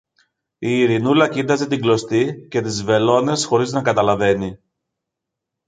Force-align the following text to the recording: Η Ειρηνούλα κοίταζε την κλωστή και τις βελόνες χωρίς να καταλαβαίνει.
Η 0.57 0.79
Ειρηνούλα 0.79 1.29
κοίταζε 1.29 1.67
την 1.67 1.81
κλωστή 1.81 2.47
και 2.49 2.61
τις 2.61 2.83
βελόνες 2.83 3.45
χωρίς 3.45 3.71
να 3.71 3.81
καταλαβαίνει. 3.81 4.59